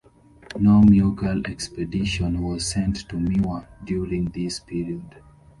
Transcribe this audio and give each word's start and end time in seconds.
No 0.59 0.81
Mughal 0.81 1.45
expedition 1.47 2.41
was 2.41 2.65
sent 2.65 3.07
to 3.09 3.17
Mewar 3.17 3.67
during 3.85 4.25
this 4.33 4.59
period. 4.59 5.21